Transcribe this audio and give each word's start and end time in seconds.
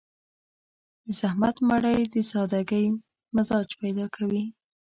د 1.03 1.05
زحمت 1.19 1.55
مړۍ 1.67 1.99
د 2.13 2.15
سادهګي 2.31 2.85
مزاج 3.35 3.67
پيدا 3.81 4.05
کوي. 4.15 4.43